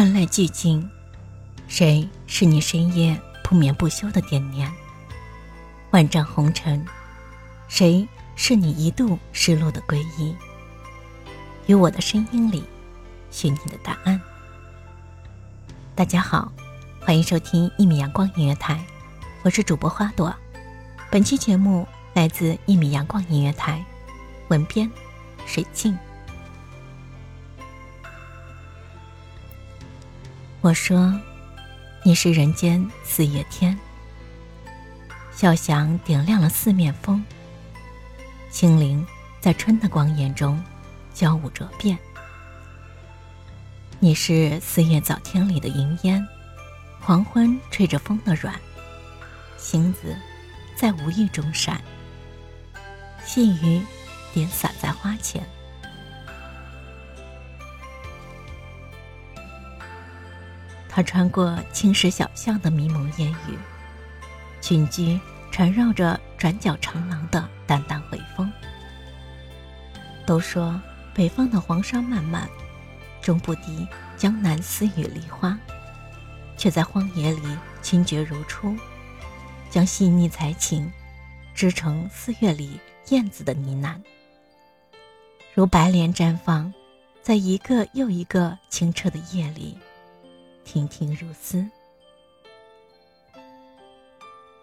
[0.00, 0.88] 万籁俱静，
[1.68, 4.72] 谁是你深夜不眠不休的惦念？
[5.90, 6.82] 万丈红尘，
[7.68, 10.34] 谁是你一度失落的皈依？
[11.66, 12.64] 于我的声音里，
[13.30, 14.18] 寻你的答案。
[15.94, 16.50] 大家好，
[17.02, 18.82] 欢迎收听一米阳光音乐台，
[19.42, 20.34] 我是主播花朵。
[21.10, 23.84] 本期节目来自一米阳光音乐台，
[24.48, 24.90] 文编
[25.44, 25.94] 水静。
[30.62, 31.18] 我说
[32.04, 33.78] ：“你是人间四月天，
[35.32, 37.24] 笑响点亮了四面风。
[38.50, 39.06] 清灵
[39.40, 40.62] 在春的光艳中
[41.14, 41.98] 交舞着变。
[44.00, 46.28] 你是四月早天里的云烟，
[47.00, 48.54] 黄昏吹着风的软，
[49.56, 50.14] 星子
[50.76, 51.80] 在无意中闪，
[53.24, 53.80] 细雨
[54.34, 55.42] 点洒在花前。”
[60.92, 63.56] 他穿过青石小巷的迷蒙烟雨，
[64.60, 65.20] 裙裾
[65.52, 68.52] 缠绕着转角长廊的淡淡回风。
[70.26, 70.80] 都说
[71.14, 72.48] 北方的黄沙漫漫，
[73.22, 75.56] 终不敌江南丝雨梨花，
[76.56, 78.76] 却在荒野里清绝如初，
[79.70, 80.90] 将细腻才情
[81.54, 84.00] 织成四月里燕子的呢喃，
[85.54, 86.74] 如白莲绽放
[87.22, 89.78] 在一个又一个清澈的夜里。
[90.72, 91.68] 亭亭如丝，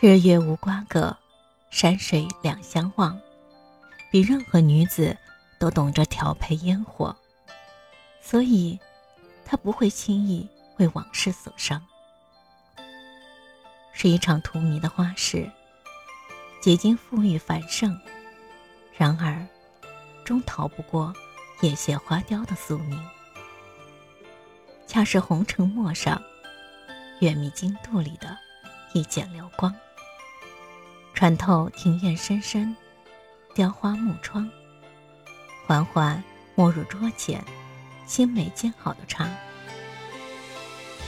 [0.00, 1.16] 日月无瓜葛，
[1.70, 3.16] 山水两相望。
[4.10, 5.16] 比任何女子
[5.60, 7.14] 都懂得调配烟火，
[8.20, 8.80] 所以，
[9.44, 10.48] 她不会轻易
[10.78, 11.80] 为往事所伤。
[13.92, 15.48] 是一场荼蘼的花事，
[16.60, 17.96] 结晶馥郁繁盛，
[18.96, 19.46] 然而，
[20.24, 21.14] 终逃不过
[21.60, 23.00] 叶谢花凋的宿命。
[24.92, 26.22] 恰是红尘陌上，
[27.20, 28.36] 月迷经度里的
[28.92, 29.74] 一剪流光，
[31.14, 32.76] 穿透庭院深深，
[33.54, 34.46] 雕花木窗，
[35.66, 36.22] 缓缓
[36.54, 37.42] 没入桌前，
[38.06, 39.26] 新美煎好的茶，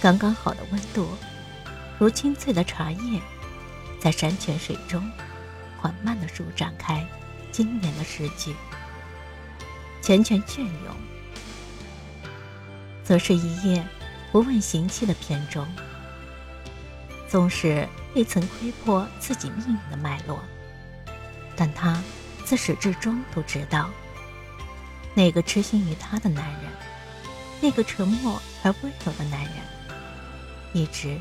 [0.00, 1.08] 刚刚好的温度，
[1.98, 3.20] 如清脆的茶叶，
[3.98, 5.10] 在山泉水中
[5.80, 7.04] 缓慢的舒展开
[7.50, 8.54] 经年的诗句，
[10.00, 11.11] 缱绻隽永。
[13.04, 13.84] 则是一夜
[14.30, 15.66] 不问行期的篇章，
[17.28, 20.40] 纵使未曾窥破自己命运的脉络，
[21.56, 22.02] 但他
[22.44, 23.90] 自始至终都知道，
[25.14, 26.70] 那个痴心于他的男人，
[27.60, 29.54] 那个沉默而温柔的男人，
[30.72, 31.18] 一直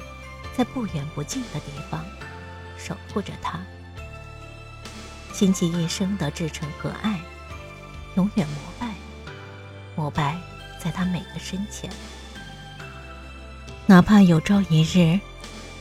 [0.56, 2.06] 在不远不近的地方
[2.78, 3.60] 守护着他，
[5.34, 7.20] 倾其一生的至诚和爱，
[8.16, 8.94] 永远膜拜，
[9.96, 10.51] 膜拜。
[10.84, 11.88] 在他每个身前，
[13.86, 15.20] 哪怕有朝一日，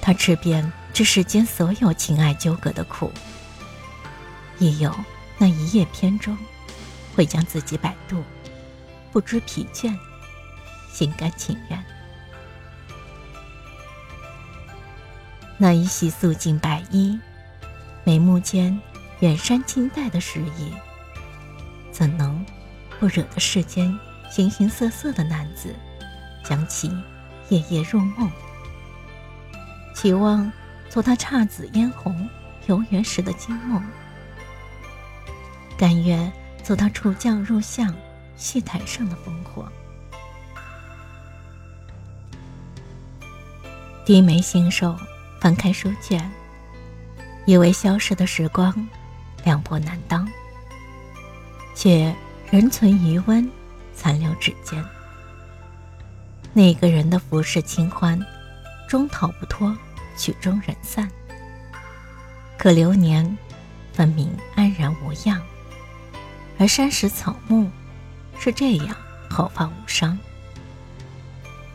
[0.02, 3.10] 他吃遍这世间所有情爱纠葛的苦，
[4.58, 4.94] 亦有
[5.38, 6.36] 那一叶篇中，
[7.16, 8.22] 会将自己摆渡，
[9.10, 9.96] 不知疲倦，
[10.92, 11.84] 心甘情愿。
[15.56, 17.18] 那一袭素净白衣，
[18.04, 18.78] 眉目间
[19.20, 20.74] 远山青黛的诗意，
[21.90, 22.44] 怎能
[22.98, 23.98] 不惹得世间？
[24.30, 25.74] 形形色色的男子，
[26.44, 26.88] 将其
[27.48, 28.30] 夜夜入梦，
[29.92, 30.50] 期望
[30.88, 32.28] 做他姹紫嫣红、
[32.66, 33.84] 游园时的惊梦，
[35.76, 36.32] 甘愿
[36.62, 37.92] 做他出将入相、
[38.36, 39.68] 戏台上的烽火。
[44.06, 44.96] 低眉信手
[45.40, 46.30] 翻开书卷，
[47.46, 48.88] 以为消逝的时光
[49.44, 50.26] 凉薄难当，
[51.74, 52.14] 却
[52.50, 53.50] 仍存余温。
[54.00, 54.82] 残留指尖，
[56.54, 58.18] 那个人的浮世清欢，
[58.88, 59.76] 终逃不脱
[60.16, 61.06] 曲终人散。
[62.56, 63.36] 可流年
[63.92, 65.38] 分明安然无恙，
[66.58, 67.70] 而山石草木
[68.38, 68.96] 是这样
[69.28, 70.18] 毫发无伤。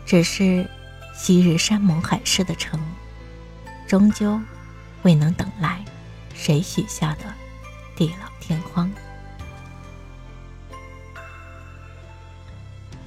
[0.04, 0.68] 只是
[1.14, 2.80] 昔日山盟海誓的诚，
[3.88, 4.42] 终究
[5.04, 5.86] 未能等来
[6.34, 7.26] 谁许下的
[7.96, 8.92] 地老天荒。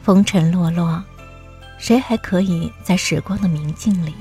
[0.09, 1.05] 风尘落落，
[1.77, 4.15] 谁还可以在时光的明镜里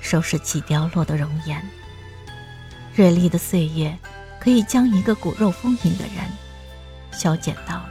[0.00, 1.62] 收拾起凋落的容颜？
[2.94, 3.94] 锐利的岁月
[4.40, 6.24] 可以将一个骨肉丰盈的人
[7.12, 7.84] 消减到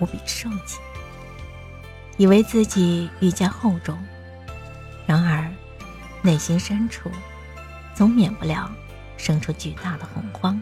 [0.00, 0.78] 无比瘦瘠，
[2.16, 3.96] 以为自己愈加厚重，
[5.06, 5.48] 然而
[6.22, 7.08] 内心深处
[7.94, 8.68] 总免不了
[9.16, 10.60] 生出巨大的洪荒，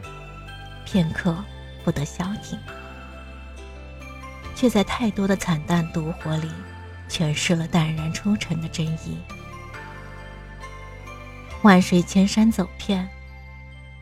[0.85, 1.35] 片刻
[1.83, 2.59] 不得消停。
[4.55, 6.51] 却在太多的惨淡毒火里，
[7.09, 9.19] 诠释了淡然出尘的真意。
[11.63, 13.09] 万水千山走遍，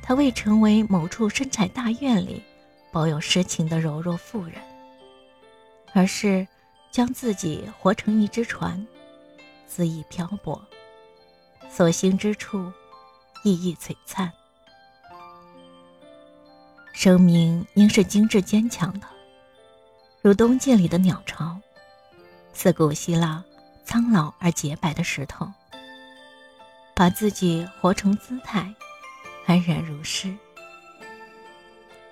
[0.02, 2.42] 他未成为某处深宅大院里
[2.90, 4.54] 保有诗情的柔弱妇人，
[5.92, 6.46] 而是
[6.90, 8.86] 将自己活成一只船，
[9.72, 10.60] 恣意漂泊，
[11.70, 12.72] 所行之处，
[13.44, 14.30] 熠熠璀璨。
[16.92, 19.06] 生命应是精致坚强的。
[20.22, 21.58] 如冬季里的鸟巢，
[22.52, 23.42] 似古希腊
[23.84, 25.50] 苍老而洁白的石头，
[26.94, 28.72] 把自己活成姿态，
[29.46, 30.32] 安然如诗。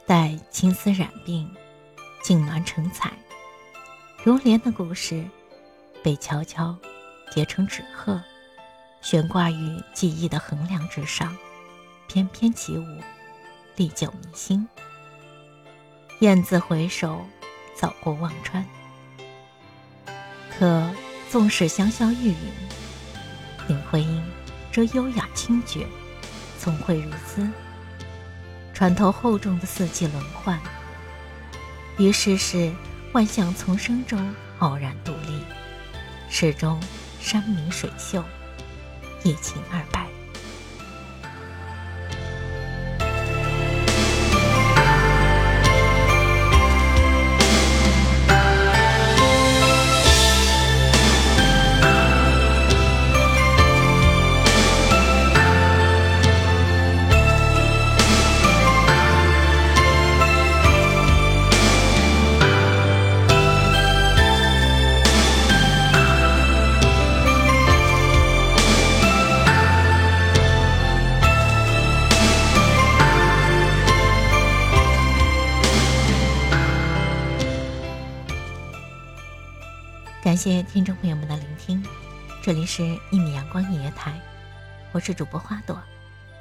[0.09, 1.49] 待青丝染鬓，
[2.21, 3.13] 静暖成彩，
[4.25, 5.25] 如莲的故事，
[6.03, 6.77] 被悄悄
[7.31, 8.21] 结成纸鹤，
[9.03, 11.37] 悬挂于记忆的横梁之上，
[12.09, 12.85] 翩翩起舞，
[13.77, 14.69] 历久弥新。
[16.19, 17.25] 雁字回首。
[17.81, 18.63] 扫过忘川，
[20.51, 20.91] 可
[21.31, 22.35] 纵使香消玉殒，
[23.69, 24.23] 林徽因
[24.71, 25.87] 这优雅清绝，
[26.59, 27.49] 聪慧如斯，
[28.75, 30.61] 穿透厚重的四季轮换，
[31.97, 32.71] 于世事
[33.15, 35.43] 万象丛生中傲然独立，
[36.29, 36.79] 始终
[37.19, 38.23] 山明水秀，
[39.25, 40.10] 一清二白。
[80.41, 81.85] 谢听众朋友们的聆听，
[82.43, 84.19] 这里是一米阳光音乐台，
[84.91, 85.79] 我是主播花朵，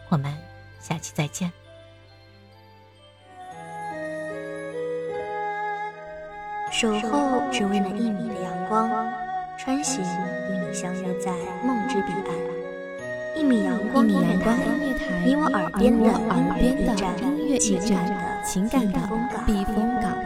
[0.07, 0.34] 我们
[0.80, 1.51] 下期再见。
[6.72, 8.90] 守候只为那一米的阳光，
[9.57, 11.34] 穿行与你相约在
[11.66, 13.36] 梦之彼岸。
[13.36, 14.56] 一米阳光音乐台，
[15.25, 16.06] 你我耳边的
[17.19, 19.02] 音乐驿站，情感的
[19.45, 20.18] 避风港。